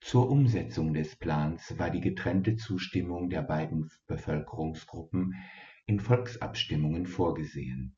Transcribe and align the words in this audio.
Zur 0.00 0.30
Umsetzung 0.30 0.94
des 0.94 1.16
Plans 1.16 1.78
war 1.78 1.90
die 1.90 2.00
getrennte 2.00 2.56
Zustimmung 2.56 3.28
der 3.28 3.42
beiden 3.42 3.90
Bevölkerungsgruppen 4.06 5.34
in 5.84 6.00
Volksabstimmungen 6.00 7.06
vorgesehen. 7.06 7.94